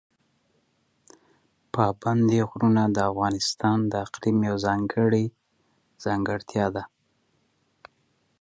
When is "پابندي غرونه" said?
1.73-2.83